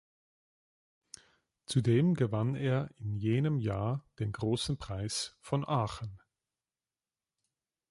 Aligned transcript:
Zudem 1.67 2.15
gewann 2.15 2.55
er 2.55 2.89
in 2.95 3.13
jenem 3.17 3.59
Jahr 3.59 4.03
den 4.17 4.31
Grossen 4.31 4.79
Preis 4.79 5.37
von 5.41 5.63
Aachen. 5.63 6.19